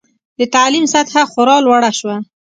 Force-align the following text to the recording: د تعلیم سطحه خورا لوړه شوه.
د 0.39 0.41
تعلیم 0.55 0.85
سطحه 0.93 1.23
خورا 1.31 1.57
لوړه 1.65 1.91
شوه. 1.99 2.15